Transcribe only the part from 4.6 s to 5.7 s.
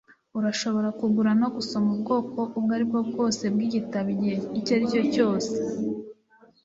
aricyo cyose.